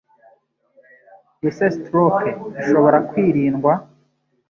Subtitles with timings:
[1.49, 2.29] Ese Stroke
[2.61, 3.71] ishobora kwirindwa?